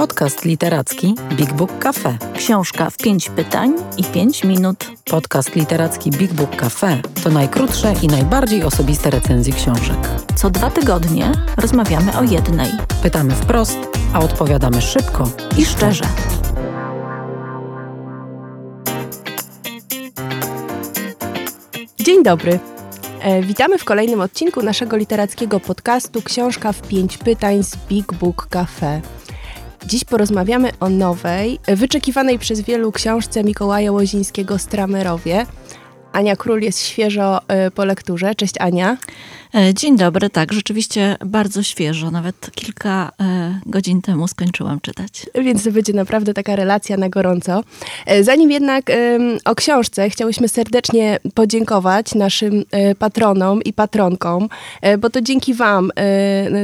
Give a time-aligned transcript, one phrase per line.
[0.00, 2.18] Podcast literacki Big Book Cafe.
[2.36, 4.90] Książka w pięć pytań i pięć minut.
[5.04, 9.96] Podcast literacki Big Book Cafe to najkrótsze i najbardziej osobiste recenzje książek.
[10.36, 12.70] Co dwa tygodnie rozmawiamy o jednej.
[13.02, 13.78] Pytamy wprost,
[14.12, 16.04] a odpowiadamy szybko I szczerze.
[21.98, 22.58] Dzień dobry.
[23.20, 28.46] E, witamy w kolejnym odcinku naszego literackiego podcastu Książka w pięć pytań z Big Book
[28.50, 29.00] Cafe.
[29.86, 35.46] Dziś porozmawiamy o nowej, wyczekiwanej przez wielu książce Mikołaja Łozińskiego Stramerowie.
[36.12, 38.34] Ania Król jest świeżo e, po lekturze.
[38.34, 38.96] Cześć Ania.
[39.54, 45.26] E, dzień dobry, tak, rzeczywiście bardzo świeżo, nawet kilka e, godzin temu skończyłam czytać.
[45.34, 47.62] Więc to będzie naprawdę taka relacja na gorąco.
[48.06, 48.84] E, zanim jednak
[49.44, 52.64] o książce, chciałyśmy serdecznie podziękować naszym
[52.98, 54.48] patronom i patronkom,
[54.98, 55.90] bo to dzięki Wam,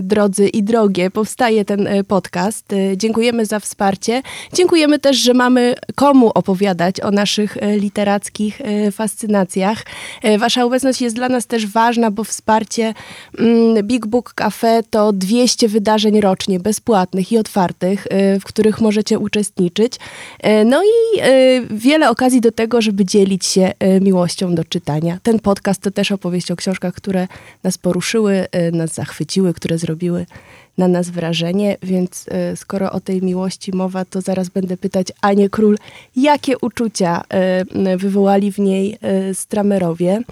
[0.02, 2.66] drodzy i drogie, powstaje ten podcast.
[2.96, 4.22] Dziękujemy za wsparcie.
[4.52, 8.60] Dziękujemy też, że mamy komu opowiadać o naszych literackich
[8.92, 9.84] fascynacjach.
[10.38, 15.68] Wasza obecność jest dla nas też ważna, bo wsparcie Mm, Big Book Cafe to 200
[15.68, 19.94] wydarzeń rocznie, bezpłatnych i otwartych, y, w których możecie uczestniczyć.
[19.94, 25.18] Y, no i y, wiele okazji do tego, żeby dzielić się miłością do czytania.
[25.22, 27.28] Ten podcast to też opowieść o książkach, które
[27.62, 30.26] nas poruszyły, nas zachwyciły, które zrobiły
[30.78, 35.76] na nas wrażenie, więc skoro o tej miłości mowa, to zaraz będę pytać Anię Król,
[36.16, 37.22] jakie uczucia
[37.96, 38.98] wywołali w niej
[39.32, 40.22] stramerowie.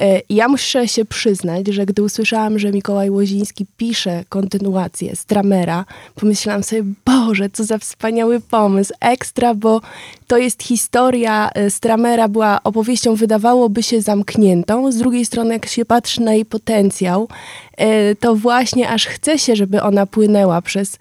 [0.00, 6.62] E, ja muszę się przyznać, że gdy usłyszałam, że Mikołaj Łoziński pisze kontynuację Stramera, pomyślałam
[6.62, 9.80] sobie, Boże, co za wspaniały pomysł, ekstra, bo
[10.26, 14.92] to jest historia e, Stramera, była opowieścią, wydawałoby się zamkniętą.
[14.92, 17.28] Z drugiej strony, jak się patrzy na jej potencjał,
[17.76, 20.98] e, to właśnie aż chce się, żeby ona płynęła przez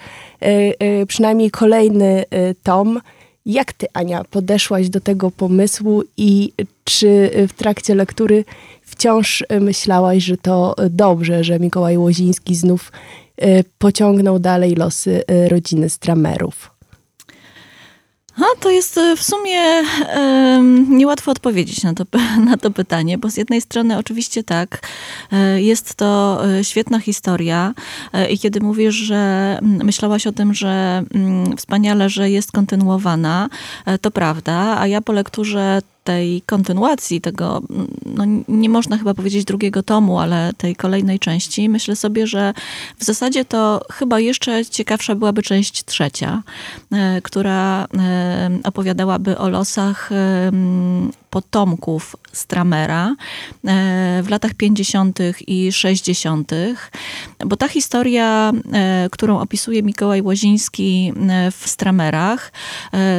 [1.07, 2.25] przynajmniej kolejny
[2.63, 3.01] tom.
[3.45, 6.51] Jak ty, Ania, podeszłaś do tego pomysłu i
[6.83, 8.45] czy w trakcie lektury
[8.81, 12.91] wciąż e, myślałaś, że to dobrze, że Mikołaj Łoziński znów
[13.37, 16.74] e, pociągnął dalej losy rodziny Stramerów?
[18.37, 19.61] A to jest w sumie
[20.15, 22.05] um, niełatwo odpowiedzieć na to,
[22.49, 24.87] na to pytanie, bo z jednej strony oczywiście tak,
[25.55, 27.73] jest to świetna historia
[28.29, 31.03] i kiedy mówisz, że myślałaś o tym, że
[31.57, 33.49] wspaniale, że jest kontynuowana,
[34.01, 37.61] to prawda, a ja po lekturze tej kontynuacji tego,
[38.05, 42.53] no nie można chyba powiedzieć drugiego tomu, ale tej kolejnej części, myślę sobie, że
[42.97, 46.43] w zasadzie to chyba jeszcze ciekawsza byłaby część trzecia,
[46.91, 50.09] e, która e, opowiadałaby o losach
[51.35, 53.15] potomków Stramera
[53.67, 55.19] e, w latach 50.
[55.47, 56.51] i 60.,
[57.45, 62.51] bo ta historia, e, którą opisuje Mikołaj Łoziński e, w Stramerach,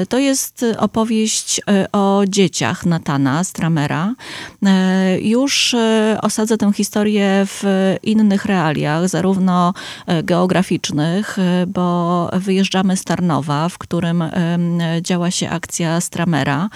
[0.08, 1.60] to jest opowieść
[1.92, 4.14] o dzieciach Natana Stramera.
[5.22, 5.74] Już
[6.22, 7.64] osadza tę historię w
[8.02, 9.74] innych realiach, zarówno
[10.22, 14.24] geograficznych, bo wyjeżdżamy z Tarnowa, w którym
[15.02, 16.68] działa się akcja Stramera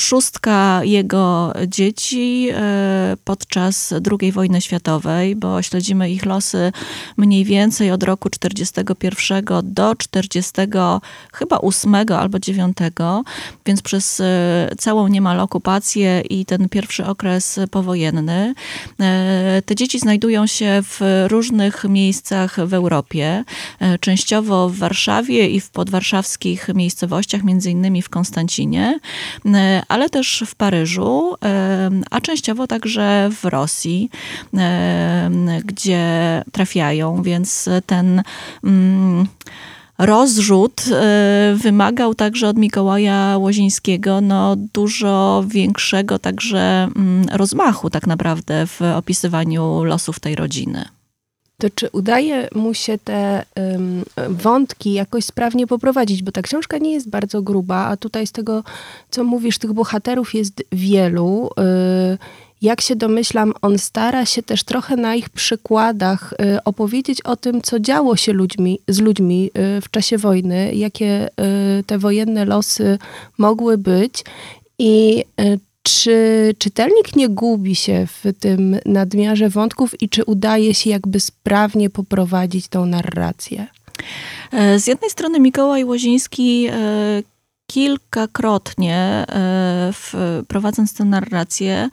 [0.00, 6.72] szóstka jego dzieci e, podczas II wojny światowej, bo śledzimy ich losy
[7.16, 10.52] mniej więcej od roku 41 do 40
[11.32, 12.76] chyba 8 albo 9,
[13.66, 18.54] więc przez e, całą niemal okupację i ten pierwszy okres powojenny.
[19.00, 23.44] E, te dzieci znajdują się w różnych miejscach w Europie,
[24.00, 28.98] częściowo w Warszawie i w podwarszawskich miejscowościach, między innymi w Konstancinie,
[29.88, 31.34] ale też w Paryżu,
[32.10, 34.10] a częściowo także w Rosji,
[35.64, 36.04] gdzie
[36.52, 38.22] trafiają, więc ten
[38.64, 39.26] mm,
[39.98, 48.66] rozrzut e, wymagał także od Mikołaja Łozińskiego no, dużo większego także mm, rozmachu tak naprawdę
[48.66, 50.84] w opisywaniu losów tej rodziny
[51.58, 56.22] to czy udaje mu się te um, wątki jakoś sprawnie poprowadzić?
[56.22, 58.64] Bo ta książka nie jest bardzo gruba, a tutaj z tego,
[59.10, 61.50] co mówisz, tych bohaterów jest wielu.
[62.14, 62.18] Y,
[62.62, 67.62] jak się domyślam, on stara się też trochę na ich przykładach y, opowiedzieć o tym,
[67.62, 71.28] co działo się ludźmi, z ludźmi y, w czasie wojny, jakie
[71.86, 72.98] te wojenne losy
[73.38, 74.24] mogły być.
[74.78, 75.24] I
[75.86, 81.90] czy czytelnik nie gubi się w tym nadmiarze wątków i czy udaje się jakby sprawnie
[81.90, 83.66] poprowadzić tą narrację?
[84.52, 87.22] E, z jednej strony Mikołaj Łoziński e,
[87.66, 89.26] kilkakrotnie e,
[89.92, 90.14] w,
[90.48, 91.88] prowadząc tę narrację,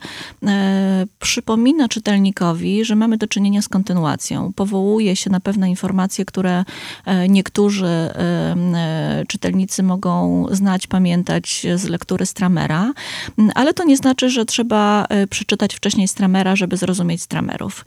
[0.46, 4.52] e, przypomina czytelnikowi, że mamy do czynienia z kontynuacją.
[4.52, 6.64] Powołuje się na pewne informacje, które
[7.04, 7.84] e, niektórzy
[9.28, 12.92] czytelnicy mogą znać, pamiętać z lektury Stramera,
[13.54, 17.84] ale to nie znaczy, że trzeba przeczytać wcześniej Stramera, żeby zrozumieć Stramerów.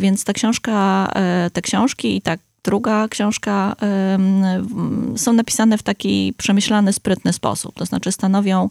[0.00, 1.08] Więc ta książka,
[1.52, 3.76] te książki i tak druga książka
[5.16, 7.74] są napisane w taki przemyślany, sprytny sposób.
[7.74, 8.68] To znaczy stanowią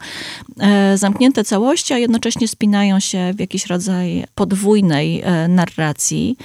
[0.59, 6.37] e, zamknięte całości, a jednocześnie spinają się w jakiś rodzaj podwójnej e, narracji.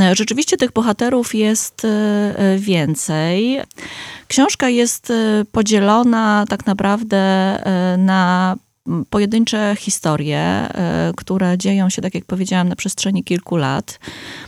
[0.00, 1.86] E, rzeczywiście tych bohaterów jest
[2.58, 3.60] więcej.
[4.28, 5.12] Książka jest
[5.52, 7.22] podzielona tak naprawdę
[7.98, 8.56] na
[9.10, 13.98] pojedyncze historie, e, które dzieją się, tak jak powiedziałam, na przestrzeni kilku lat.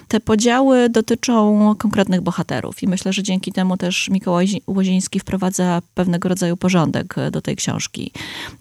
[0.08, 6.28] Te podziały dotyczą konkretnych bohaterów i myślę, że dzięki temu też Mikołaj Łoziński wprowadza pewnego
[6.28, 8.12] rodzaju porządek do tej książki.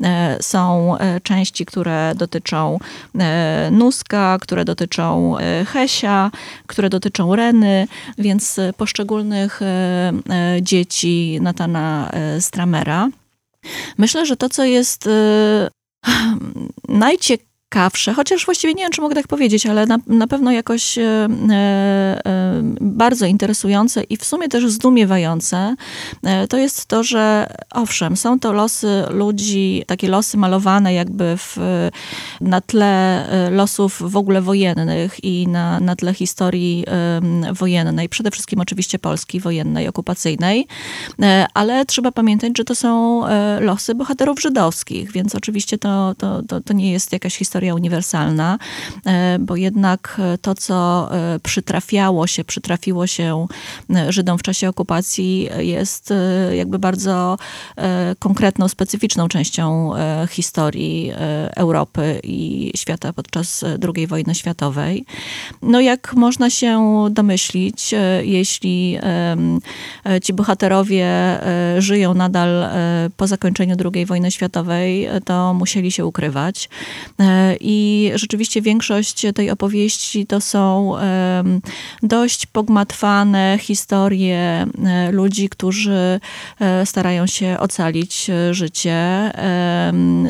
[0.04, 2.78] E, są e, części, które dotyczą
[3.72, 5.36] Nuska, które dotyczą
[5.66, 6.32] Hesia,
[6.68, 7.88] które dotyczą Reny,
[8.18, 9.60] więc poszczególnych
[10.62, 13.10] dzieci Natana Stramera.
[13.98, 15.10] Myślę, że to, co jest y,
[16.88, 20.98] najciekawsze, ciekawsze, chociaż właściwie nie wiem, czy mogę tak powiedzieć, ale na, na pewno jakoś
[20.98, 25.76] e, e, bardzo interesujące i w sumie też zdumiewające,
[26.24, 31.58] e, to jest to, że owszem, są to losy ludzi, takie losy malowane jakby w,
[32.42, 38.32] na tle e, losów w ogóle wojennych i na, na tle historii e, wojennej, przede
[38.32, 40.68] wszystkim oczywiście Polski wojennej, okupacyjnej,
[41.22, 43.24] e, ale trzeba pamiętać, że to są
[43.60, 48.58] losy bohaterów żydowskich, więc oczywiście to, to, to, to nie jest jakaś historia historia uniwersalna,
[49.06, 53.48] e, bo jednak to, co e, przytrafiało się, przytrafiło się
[53.96, 56.14] e, Żydom w czasie okupacji, jest
[56.52, 57.38] jakby bardzo
[58.20, 59.92] konkretną, specyficzną częścią
[60.30, 61.12] historii
[61.56, 63.64] Europy i świata podczas
[63.96, 65.06] II wojny światowej.
[65.62, 68.98] No jak można się domyślić, jeśli
[70.24, 71.08] ci bohaterowie
[71.78, 72.66] żyją nadal
[73.18, 76.70] po zakończeniu II wojny światowej, to musieli się ukrywać.
[77.60, 80.94] I rzeczywiście większość tej opowieści to są
[82.04, 84.38] dość pogmatwane historie
[84.86, 86.20] e, ludzi, którzy
[86.60, 89.32] e, starają się ocalić e, życie,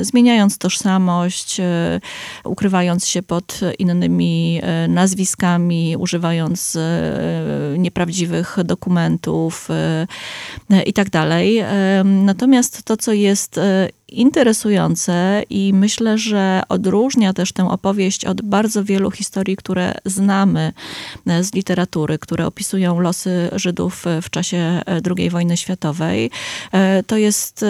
[0.01, 1.61] zmieniając tożsamość,
[2.43, 6.77] ukrywając się pod innymi nazwiskami, używając
[7.77, 9.67] nieprawdziwych dokumentów
[10.85, 11.07] i tak.
[12.03, 13.59] Natomiast to, co jest
[14.13, 20.73] interesujące i myślę, że odróżnia też tę opowieść od bardzo wielu historii, które znamy
[21.27, 24.83] e, z literatury, które opisują losy Żydów w czasie e,
[25.17, 26.31] II wojny światowej.
[26.71, 27.65] E, to jest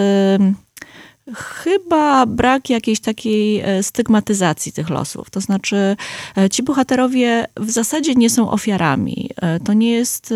[1.32, 5.30] chyba brak jakiejś takiej e, stygmatyzacji tych losów.
[5.30, 5.96] To znaczy,
[6.36, 9.30] e, ci bohaterowie w zasadzie nie są ofiarami.
[9.36, 10.34] E, to nie jest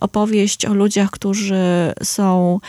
[0.00, 2.60] opowieść o ludziach, którzy są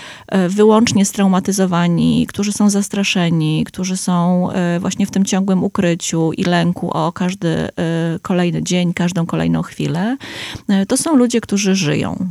[0.49, 7.11] wyłącznie straumatyzowani, którzy są zastraszeni, którzy są właśnie w tym ciągłym ukryciu i lęku o
[7.11, 7.69] każdy
[8.21, 10.17] kolejny dzień, każdą kolejną chwilę.
[10.87, 12.27] To są ludzie, którzy żyją.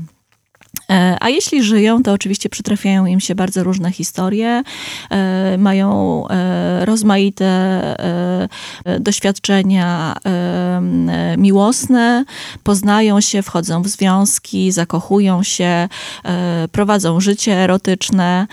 [0.90, 4.62] E, a jeśli żyją, to oczywiście przytrafiają im się bardzo różne historie,
[5.10, 7.44] e, mają e, rozmaite
[9.00, 10.16] doświadczenia
[11.38, 12.24] miłosne,
[12.62, 15.88] poznają się, wchodzą w związki, zakochują się,
[16.72, 18.46] prowadzą życie erotyczne,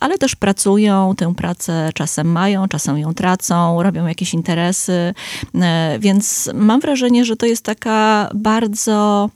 [0.00, 5.14] ale też pracują, tę pracę czasem mają, czasem ją tracą, robią jakieś interesy,
[5.98, 9.30] więc mam wrażenie, że to jest taka bardzo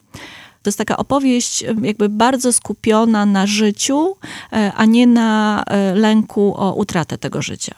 [0.63, 4.17] to jest taka opowieść jakby bardzo skupiona na życiu,
[4.53, 7.75] e, a nie na e, lęku o utratę tego życia.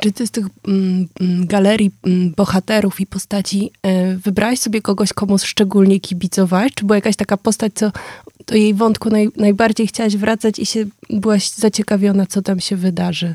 [0.00, 5.12] Czy ty z tych mm, mm galerii mm, bohaterów i postaci y, wybrałeś sobie kogoś,
[5.12, 6.74] komu szczególnie kibicowałeś?
[6.74, 7.92] Czy była jakaś taka postać, co
[8.46, 13.34] do jej wątku naj, najbardziej chciałaś wracać i się byłaś zaciekawiona, co tam się wydarzy?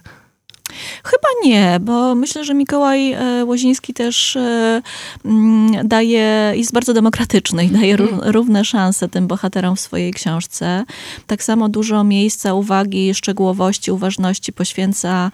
[1.03, 4.82] Chyba nie, bo myślę, że Mikołaj e, Łoziński też e,
[5.25, 8.32] mm, daje, jest bardzo demokratyczny i daje mhm.
[8.32, 10.84] równe szanse tym bohaterom w swojej książce.
[11.27, 15.32] Tak samo dużo miejsca, uwagi, szczegółowości, uważności poświęca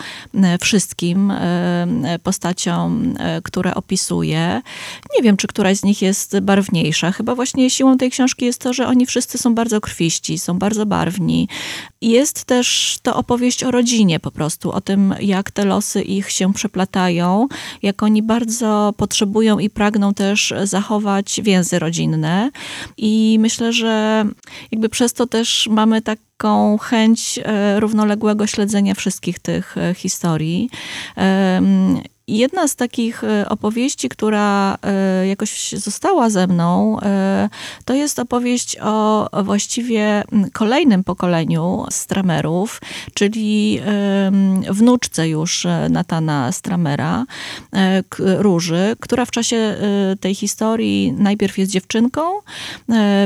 [0.62, 4.62] wszystkim e, postaciom, które opisuje.
[5.18, 7.12] Nie wiem, czy któraś z nich jest barwniejsza.
[7.12, 10.86] Chyba właśnie siłą tej książki jest to, że oni wszyscy są bardzo krwiści, są bardzo
[10.86, 11.48] barwni.
[12.02, 16.54] Jest też to opowieść o rodzinie po prostu, o tym, jak te losy ich się
[16.54, 17.48] przeplatają,
[17.82, 22.52] jak oni bardzo potrzebują i pragną też zachować więzy rodzinne.
[22.98, 24.26] I myślę, że
[24.72, 27.40] jakby przez to też mamy tak taką chęć
[27.78, 30.70] równoległego śledzenia wszystkich tych historii.
[32.32, 37.50] Jedna z takich e, opowieści, która e, jakoś została ze mną, e,
[37.86, 40.24] to jest opowieść o właściwie
[40.54, 42.82] kolejnym pokoleniu Stramerów,
[43.14, 43.82] czyli
[44.70, 47.26] wnuczce już Natana Stramera,
[48.20, 49.76] Róży, która w czasie
[50.20, 52.22] tej historii najpierw jest dziewczynką,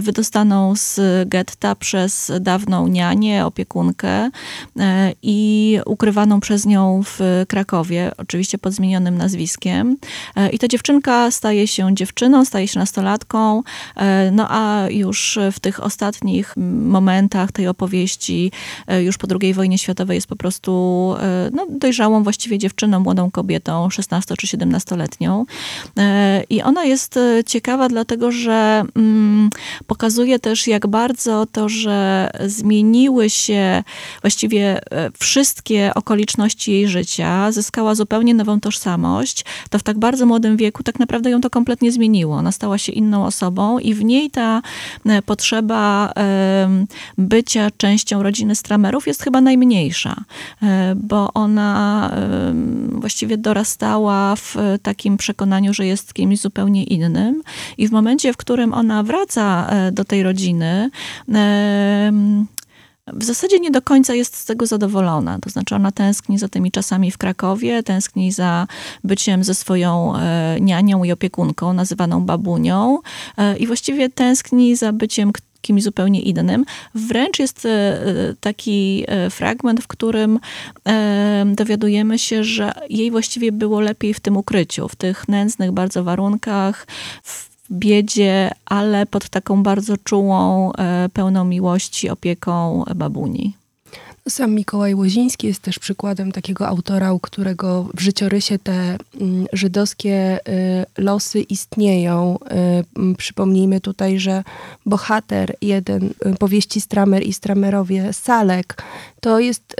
[0.01, 4.29] wydostaną z getta przez dawną nianię, opiekunkę
[5.21, 9.97] i ukrywaną przez nią w Krakowie, oczywiście pod zmienionym nazwiskiem.
[10.35, 13.63] E, I ta dziewczynka staje się dziewczyną, staje się nastolatką,
[13.95, 16.53] e, no a już w tych ostatnich
[16.85, 18.51] momentach tej opowieści,
[18.87, 20.65] e, już po II wojnie światowej jest po prostu
[21.51, 25.45] no, dojrzałą właściwie dziewczyną, młodą kobietą, 16 czy 17-letnią.
[26.49, 29.49] I ona jest ciekawa dlatego, że mm,
[29.87, 33.83] pokazuje też jak bardzo to, że zmieniły się
[34.21, 34.81] właściwie
[35.19, 40.83] wszystkie okoliczności jej życia, zyskała zupełnie nową tożsamość tożsamość, to w tak bardzo młodym wieku
[40.83, 42.35] tak naprawdę ją to kompletnie zmieniło.
[42.35, 44.61] Ona stała się inną osobą i w niej ta
[45.05, 46.13] e, potrzeba
[47.17, 50.15] bycia częścią rodziny Stramerów jest chyba najmniejsza,
[50.63, 52.11] e, bo ona
[52.91, 57.41] właściwie dorastała w takim przekonaniu, że jest kimś zupełnie innym
[57.77, 60.89] i w momencie, w którym ona wraca e, do tej rodziny,
[63.13, 65.39] w zasadzie nie do końca jest z tego zadowolona.
[65.39, 68.67] To znaczy ona tęskni za tymi czasami w Krakowie, tęskni za
[69.03, 72.99] byciem ze swoją e, nianią i opiekunką, nazywaną babunią
[73.37, 75.31] e, i właściwie tęskni za byciem
[75.61, 76.65] kimś zupełnie innym.
[76.95, 77.99] Wręcz jest e,
[78.39, 80.39] taki fragment, w którym
[81.45, 86.87] dowiadujemy się, że jej właściwie było lepiej w tym ukryciu, w tych nędznych bardzo warunkach,
[87.23, 93.53] w biedzie, ale pod taką bardzo czułą, e, pełną miłości opieką babuni.
[94.29, 98.73] Sam Mikołaj Łoziński jest też przykładem takiego autora, u którego w życiorysie te
[99.21, 102.37] mm, żydowskie y, losy istnieją.
[103.11, 104.43] Y, przypomnijmy tutaj, że
[104.85, 108.83] bohater jeden y, powieści Stramer i Stramerowie, Salek,
[109.21, 109.75] to jest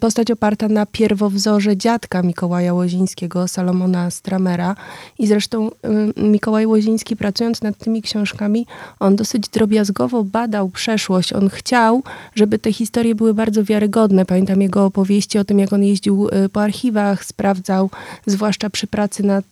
[0.00, 4.76] postać oparta na pierwowzorze dziadka Mikołaja Łozińskiego, Salomona Stramera.
[5.18, 5.70] I zresztą
[6.16, 8.66] Mikołaj Łoziński, pracując nad tymi książkami,
[9.00, 11.32] on dosyć drobiazgowo badał przeszłość.
[11.32, 12.02] On chciał,
[12.34, 14.24] żeby te historie były bardzo wiarygodne wiarygodne.
[14.24, 17.90] Pamiętam jego opowieści o tym, jak on jeździł y, po archiwach, sprawdzał,
[18.26, 19.44] zwłaszcza przy pracy nad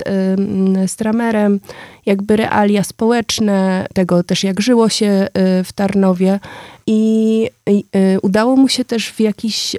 [0.83, 1.61] y, Stramerem,
[2.07, 5.27] jakby realia społeczne, tego też jak żyło się
[5.61, 6.41] y, w Tarnowie.
[6.87, 7.85] I, I,
[8.23, 9.77] udało mu się też w jakiś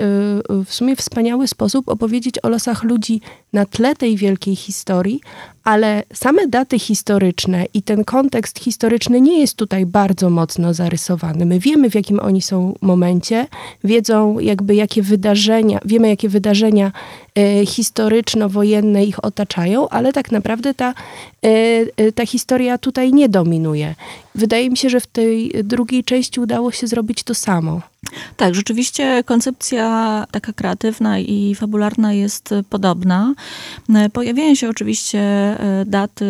[0.66, 3.22] w sumie wspaniały sposób opowiedzieć o losach ludzi
[3.54, 5.22] na tle tej wielkiej historii,
[5.64, 11.46] ale same daty historyczne i ten kontekst historyczny nie jest tutaj bardzo mocno zarysowany.
[11.46, 13.48] My wiemy, w jakim oni są momencie,
[13.84, 16.92] wiedzą jakby jakie wydarzenia, wiemy jakie wydarzenia
[17.66, 20.94] historyczno-wojenne ich otaczają, ale tak naprawdę ta,
[21.44, 21.50] e,
[21.98, 23.96] e, ta historia tutaj nie dominuje.
[24.36, 27.93] Wydaje mi się, że w tej drugiej części udało się zrobić to samo.
[28.38, 33.34] Tak, rzeczywiście koncepcja taka kreatywna i fabularna jest podobna.
[34.14, 36.26] Pojawiają się oczywiście e, daty,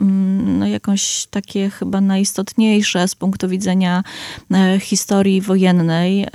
[0.00, 4.02] mm, no jakąś takie chyba najistotniejsze z punktu widzenia
[4.50, 6.28] e, historii wojennej, e,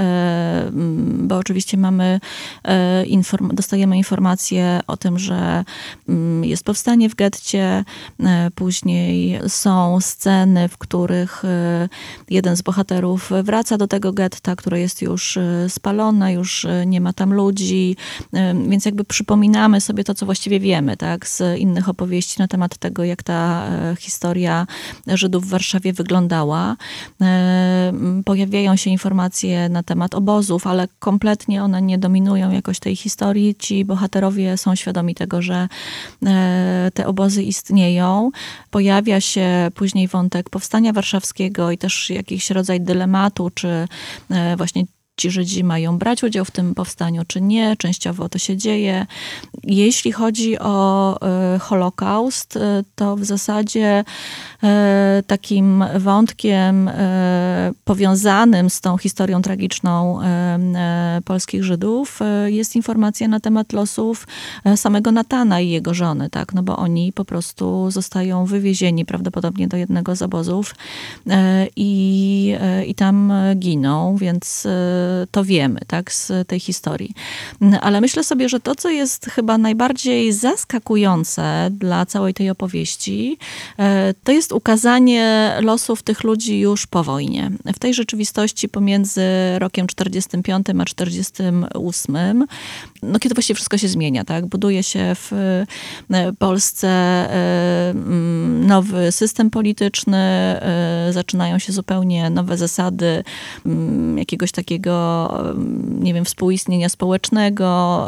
[0.67, 2.19] mm, bo oczywiście mamy,
[3.53, 5.63] dostajemy informacje o tym, że
[6.09, 7.83] mm, jest powstanie w getcie,
[8.55, 11.43] później są sceny, w których
[12.29, 17.01] jeden z bohaterów wraca do tego getta, które jest już e, spalona, już e, nie
[17.01, 17.95] ma tam ludzi,
[18.33, 22.77] e, więc jakby przypominamy sobie to, co właściwie wiemy, tak, z innych opowieści na temat
[22.77, 23.67] tego, jak ta
[23.99, 24.67] historia
[25.07, 26.75] Żydów w Warszawie wyglądała.
[28.25, 33.55] Pojawiają się informacje na temat obozów, ale kompletnie one nie dominują jakoś tej historii.
[33.55, 35.67] Ci bohaterowie są świadomi tego, że
[36.93, 38.31] te obozy istnieją.
[38.71, 43.87] Pojawia się później wątek powstania warszawskiego i też jakiś rodzaj dylematu, czy
[44.62, 44.86] właśnie
[45.18, 47.75] ci Żydzi mają brać udział w tym powstaniu, czy nie.
[47.77, 49.06] Częściowo to się dzieje.
[49.63, 54.03] Jeśli chodzi o e, Holokaust, e, to w zasadzie
[55.27, 56.89] takim wątkiem
[57.86, 60.20] powiązanym z tą historią tragiczną
[61.25, 64.27] polskich Żydów jest informacja na temat losów
[64.75, 66.53] samego Natana i jego żony, tak?
[66.53, 70.75] No bo oni po prostu zostają wywiezieni prawdopodobnie do jednego z obozów
[71.75, 72.56] i,
[72.88, 74.68] i tam giną, więc
[75.32, 77.13] to wiemy, tak, z tej historii.
[77.82, 83.38] Ale myślę sobie, że to, co jest chyba najbardziej zaskakujące dla całej tej opowieści,
[83.80, 87.51] e, to jest jest ukazanie losów tych ludzi już po wojnie.
[87.75, 89.22] W tej rzeczywistości pomiędzy
[89.60, 92.46] rokiem 45 a 48,
[93.03, 94.46] no kiedy właściwie wszystko się zmienia, tak?
[94.46, 95.34] Buduje się w
[96.12, 97.93] e, Polsce e,
[98.67, 103.24] nowy system polityczny, e, zaczynają się zupełnie nowe zasady
[104.15, 105.27] jakiegoś takiego,
[106.00, 108.08] nie wiem, współistnienia społecznego.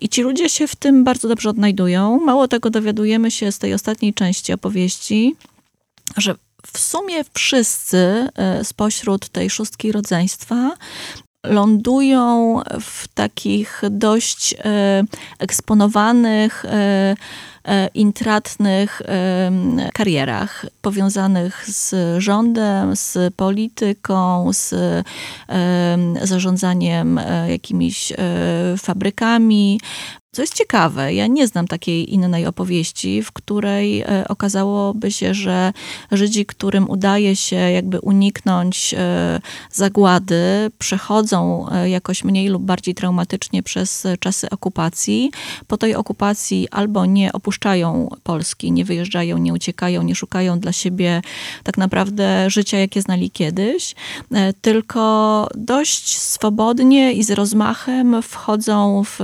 [0.00, 2.20] I ci ludzie się w tym bardzo dobrze odnajdują.
[2.20, 5.36] Mało tego, dowiadujemy się z tej ostatniej części opowieści,
[6.16, 6.34] że
[6.72, 10.74] w sumie wszyscy e, spośród tej szóstki rodzeństwa
[11.46, 15.04] lądują w takich dość e,
[15.38, 17.16] eksponowanych, e,
[17.94, 19.02] intratnych
[19.94, 24.74] karierach powiązanych z rządem, z polityką, z
[26.22, 28.12] zarządzaniem jakimiś
[28.78, 29.80] fabrykami,
[30.32, 35.72] co jest ciekawe, ja nie znam takiej innej opowieści, w której e, okazałoby się, że
[36.12, 39.40] Żydzi, którym udaje się jakby uniknąć e,
[39.72, 45.30] zagłady, przechodzą e, jakoś mniej lub bardziej traumatycznie przez czasy okupacji.
[45.66, 51.22] Po tej okupacji albo nie opuszczają Polski, nie wyjeżdżają, nie uciekają, nie szukają dla siebie
[51.64, 53.94] tak naprawdę życia, jakie znali kiedyś,
[54.60, 59.20] tylko dość swobodnie i z rozmachem wchodzą w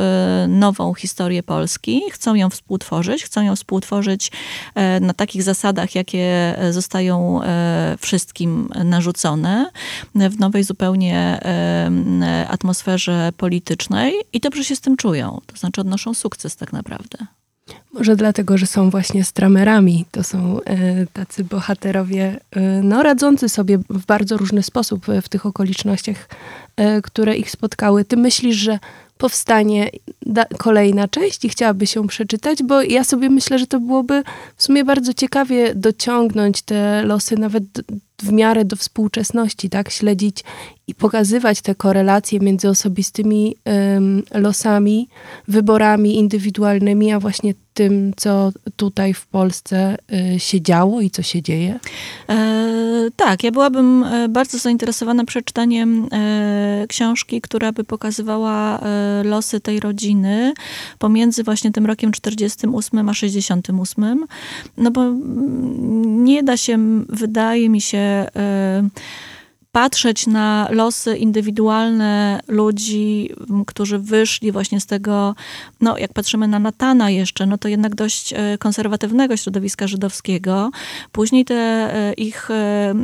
[0.49, 4.31] nową historię Polski, chcą ją współtworzyć, chcą ją współtworzyć
[4.75, 9.71] e, na takich zasadach, jakie e, zostają e, wszystkim narzucone,
[10.15, 11.41] w nowej zupełnie
[12.49, 15.41] atmosferze politycznej i dobrze się z tym czują.
[15.47, 17.19] To znaczy odnoszą sukces tak naprawdę.
[17.93, 20.05] Może dlatego, że są właśnie stramerami.
[20.11, 20.61] To są
[21.13, 22.41] tacy bohaterowie,
[22.83, 26.29] no, radzący sobie w bardzo różny sposób w tych okolicznościach,
[27.03, 28.05] które ich spotkały.
[28.05, 28.79] Ty myślisz, że
[29.18, 29.90] powstanie
[30.59, 34.23] kolejna część i chciałaby się przeczytać, bo ja sobie myślę, że to byłoby
[34.56, 37.64] w sumie bardzo ciekawie dociągnąć te losy nawet
[38.23, 39.90] w miarę do współczesności, tak?
[39.90, 40.44] Śledzić
[40.87, 45.09] i pokazywać te korelacje między osobistymi um, losami,
[45.49, 49.97] wyborami indywidualnymi, a właśnie tym, co tutaj w Polsce
[50.35, 51.80] y, się działo i co się dzieje?
[52.28, 59.61] E, tak, ja byłabym e, bardzo zainteresowana przeczytaniem e, książki, która by pokazywała e, losy
[59.61, 60.53] tej rodziny
[60.98, 64.27] pomiędzy właśnie tym rokiem 48 a 68.
[64.77, 68.83] No bo mm, nie da się, wydaje mi się, e,
[69.75, 73.31] patrzeć na losy indywidualne ludzi,
[73.67, 75.35] którzy wyszli właśnie z tego,
[75.81, 80.71] no jak patrzymy na Natana jeszcze, no to jednak dość e, konserwatywnego środowiska żydowskiego.
[81.13, 82.95] Później te e, ich e,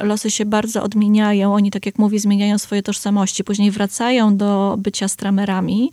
[0.00, 1.54] losy się bardzo odmieniają.
[1.54, 3.44] Oni, tak jak mówi, zmieniają swoje tożsamości.
[3.44, 5.92] Później wracają do bycia stramerami,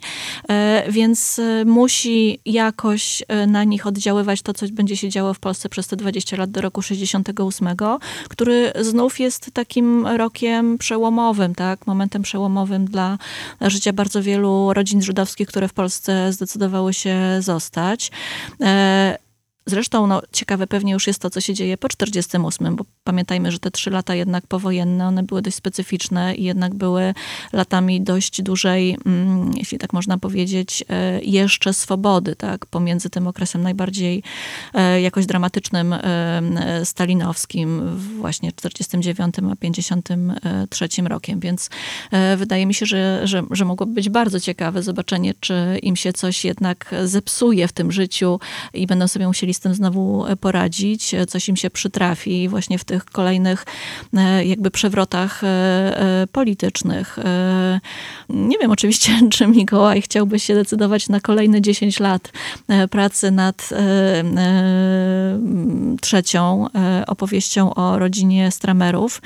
[0.88, 5.96] więc musi jakoś na nich oddziaływać to, co będzie się działo w Polsce przez te
[5.96, 7.68] 20 lat do roku 68,
[8.28, 11.86] który znów jest takim rokiem przełomowym, tak?
[11.86, 13.18] Momentem przełomowym dla
[13.60, 18.10] życia bardzo wielu rodzin żydowskich, które w Polsce zdecydowały się zostać.
[19.66, 23.58] Zresztą no, ciekawe pewnie już jest to, co się dzieje po 48, bo pamiętajmy, że
[23.58, 27.14] te trzy lata jednak powojenne, one były dość specyficzne i jednak były
[27.52, 33.62] latami dość dużej, mm, jeśli tak można powiedzieć, e, jeszcze swobody, tak, pomiędzy tym okresem
[33.62, 34.22] najbardziej
[34.74, 41.70] e, jakoś dramatycznym e, stalinowskim, właśnie 49 a 53 rokiem, więc
[42.36, 46.44] wydaje mi się, że, że, że mogłoby być bardzo ciekawe zobaczenie, czy im się coś
[46.44, 48.40] jednak zepsuje w tym życiu
[48.74, 53.04] i będą sobie musieli z tym znowu poradzić, coś im się przytrafi właśnie w tych
[53.04, 53.64] kolejnych
[54.14, 57.18] e, jakby przewrotach e, e, politycznych.
[58.28, 62.32] Nie wiem oczywiście, czy Mikołaj chciałby się decydować na kolejne 10 lat
[62.90, 63.68] pracy nad
[66.00, 66.66] trzecią
[67.06, 69.22] opowieścią o rodzinie Stramerów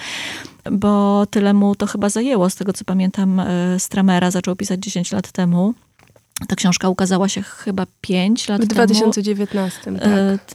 [0.73, 2.51] bo tyle mu to chyba zajęło.
[2.51, 3.43] Z tego co pamiętam,
[3.79, 5.75] Stramera zaczął pisać 10 lat temu.
[6.49, 8.71] Ta książka ukazała się chyba 5 lat temu.
[8.71, 10.03] W 2019, tak.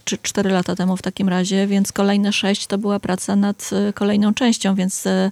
[0.04, 3.94] Czy 4 lata temu w takim razie, więc kolejne 6 to była praca nad e,
[3.94, 5.32] kolejną częścią, więc e,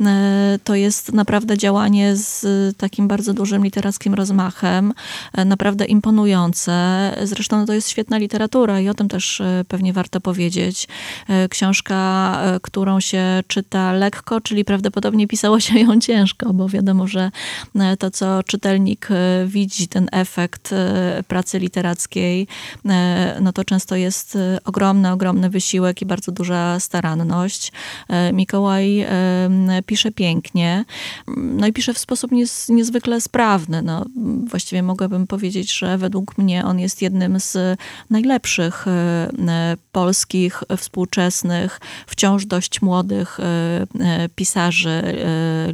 [0.00, 4.92] e, to jest naprawdę działanie z takim bardzo dużym literackim rozmachem,
[5.46, 6.72] naprawdę imponujące.
[7.22, 10.88] Zresztą to jest świetna literatura i o tym też pewnie warto powiedzieć.
[11.50, 17.30] Książka, którą się czyta lekko, czyli prawdopodobnie pisało się ją ciężko, bo wiadomo, że
[17.98, 19.08] to, co czytelnik
[19.46, 20.74] widzi, ten efekt
[21.28, 22.46] pracy literackiej,
[23.40, 27.72] no to często jest ogromny, ogromny wysiłek i bardzo duża staranność.
[28.32, 29.06] Mikołaj
[29.86, 30.84] pisze pięknie,
[31.36, 33.82] no i pisze w sposób niez, niezwykle sprawny.
[33.82, 34.04] No,
[34.46, 37.78] właściwie mogłabym powiedzieć, że według mnie on jest jednym z
[38.10, 38.86] najlepszych
[39.92, 43.38] polskich, współczesnych, wciąż dość młodych
[44.34, 45.02] pisarzy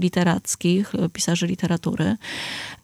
[0.00, 2.16] literackich, pisarzy literatury.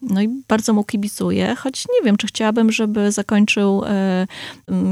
[0.02, 1.19] No i bardzo mu kibicuję,
[1.56, 4.26] choć nie wiem, czy chciałabym, żeby zakończył e,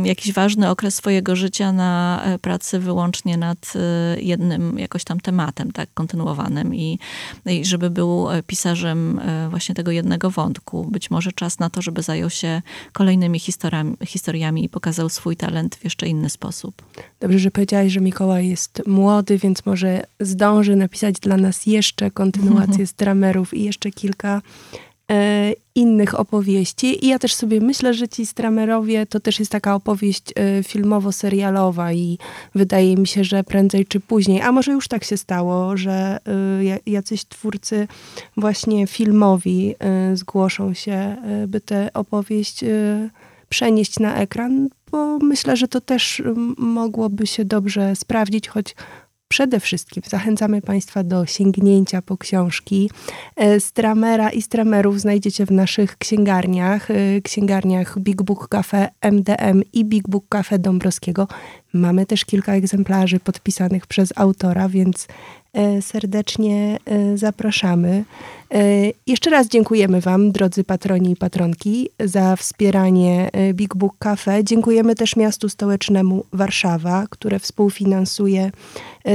[0.04, 5.72] jakiś ważny okres swojego życia na e, pracy wyłącznie nad e, jednym jakoś tam tematem,
[5.72, 6.98] tak, kontynuowanym i,
[7.46, 10.84] i żeby był pisarzem właśnie tego jednego wątku.
[10.90, 12.62] Być może czas na to, żeby zajął się
[12.92, 16.82] kolejnymi historiami, historiami i pokazał swój talent w jeszcze inny sposób.
[17.20, 22.86] Dobrze, że powiedziałaś, że Mikołaj jest młody, więc może zdąży napisać dla nas jeszcze kontynuację
[22.92, 24.42] z dramerów i jeszcze kilka
[25.74, 27.04] innych opowieści.
[27.04, 31.92] I ja też sobie myślę, że ci Stramerowie to też jest taka opowieść e, filmowo-serialowa
[31.92, 32.18] i
[32.54, 36.18] wydaje mi się, że prędzej czy później, a może już tak się stało, że
[36.66, 37.88] e, jacyś twórcy
[38.36, 42.68] właśnie filmowi e, zgłoszą się, e, by tę opowieść e,
[43.48, 46.22] przenieść na ekran, bo myślę, że to też
[46.58, 48.74] mogłoby się dobrze sprawdzić, choć
[49.28, 52.90] Przede wszystkim zachęcamy Państwa do sięgnięcia po książki.
[53.58, 60.08] Stramera i stramerów znajdziecie w naszych księgarniach, e, księgarniach Big Book Cafe MDM i Big
[60.08, 61.28] Book Cafe Dąbrowskiego.
[61.72, 65.37] Mamy też kilka egzemplarzy podpisanych przez autora, więc E,
[65.80, 68.04] serdecznie e, zapraszamy.
[68.54, 68.64] E,
[69.06, 74.44] jeszcze raz dziękujemy Wam, drodzy patroni i patronki, za wspieranie Big Book Cafe.
[74.44, 78.50] Dziękujemy też miastu stołecznemu Warszawa, które współfinansuje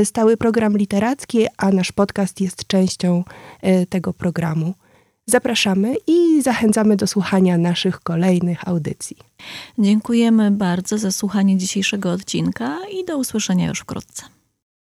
[0.04, 3.24] stały program literacki, a nasz podcast jest częścią
[3.89, 4.74] tego programu.
[5.26, 9.17] Zapraszamy i zachęcamy do słuchania naszych kolejnych audycji.
[9.80, 14.24] Dziękujemy bardzo za słuchanie dzisiejszego odcinka i do usłyszenia już wkrótce.